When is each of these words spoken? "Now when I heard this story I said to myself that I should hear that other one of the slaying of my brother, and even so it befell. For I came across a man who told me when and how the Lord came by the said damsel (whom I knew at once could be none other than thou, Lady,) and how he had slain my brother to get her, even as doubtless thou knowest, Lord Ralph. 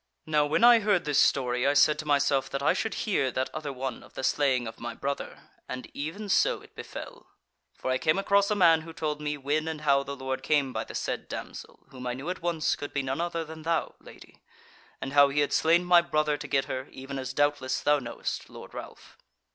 "Now 0.25 0.47
when 0.47 0.63
I 0.63 0.79
heard 0.79 1.05
this 1.05 1.19
story 1.19 1.67
I 1.67 1.75
said 1.75 1.99
to 1.99 2.07
myself 2.07 2.49
that 2.49 2.63
I 2.63 2.73
should 2.73 2.95
hear 3.05 3.29
that 3.33 3.51
other 3.53 3.71
one 3.71 4.01
of 4.01 4.15
the 4.15 4.23
slaying 4.23 4.65
of 4.67 4.79
my 4.79 4.95
brother, 4.95 5.51
and 5.69 5.87
even 5.93 6.27
so 6.27 6.59
it 6.59 6.73
befell. 6.75 7.27
For 7.75 7.91
I 7.91 7.99
came 7.99 8.17
across 8.17 8.49
a 8.49 8.55
man 8.55 8.81
who 8.81 8.93
told 8.93 9.21
me 9.21 9.37
when 9.37 9.67
and 9.67 9.81
how 9.81 10.01
the 10.01 10.15
Lord 10.15 10.41
came 10.41 10.73
by 10.73 10.85
the 10.85 10.95
said 10.95 11.29
damsel 11.29 11.85
(whom 11.91 12.07
I 12.07 12.15
knew 12.15 12.31
at 12.31 12.41
once 12.41 12.75
could 12.75 12.93
be 12.95 13.03
none 13.03 13.21
other 13.21 13.45
than 13.45 13.61
thou, 13.61 13.93
Lady,) 13.99 14.41
and 14.99 15.13
how 15.13 15.29
he 15.29 15.41
had 15.41 15.53
slain 15.53 15.85
my 15.85 16.01
brother 16.01 16.35
to 16.35 16.47
get 16.47 16.65
her, 16.65 16.87
even 16.89 17.19
as 17.19 17.31
doubtless 17.31 17.79
thou 17.79 17.99
knowest, 17.99 18.49
Lord 18.49 18.73
Ralph. 18.73 19.17